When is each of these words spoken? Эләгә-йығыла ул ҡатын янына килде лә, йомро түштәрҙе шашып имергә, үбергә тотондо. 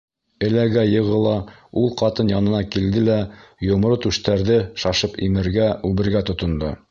Эләгә-йығыла 0.45 1.33
ул 1.81 1.91
ҡатын 2.03 2.31
янына 2.33 2.63
килде 2.75 3.03
лә, 3.11 3.19
йомро 3.69 3.99
түштәрҙе 4.07 4.59
шашып 4.85 5.21
имергә, 5.29 5.71
үбергә 5.91 6.27
тотондо. 6.31 6.79